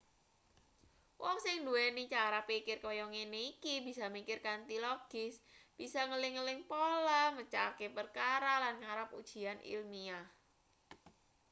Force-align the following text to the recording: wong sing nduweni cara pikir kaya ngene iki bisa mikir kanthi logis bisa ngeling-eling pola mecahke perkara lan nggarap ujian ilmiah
wong 1.21 1.37
sing 1.43 1.55
nduweni 1.61 2.03
cara 2.13 2.39
pikir 2.49 2.77
kaya 2.85 3.05
ngene 3.13 3.39
iki 3.53 3.73
bisa 3.87 4.05
mikir 4.15 4.37
kanthi 4.47 4.75
logis 4.85 5.35
bisa 5.79 5.99
ngeling-eling 6.09 6.59
pola 6.71 7.21
mecahke 7.37 7.85
perkara 7.97 8.53
lan 8.63 8.75
nggarap 8.81 9.09
ujian 9.19 9.59
ilmiah 9.73 10.25